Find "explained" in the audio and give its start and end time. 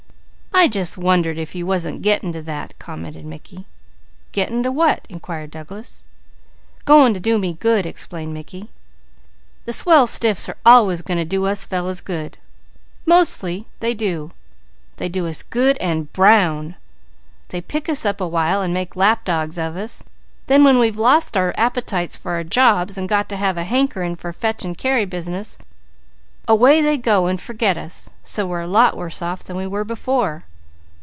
7.87-8.33